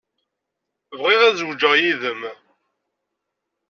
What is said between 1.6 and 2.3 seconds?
yid-m.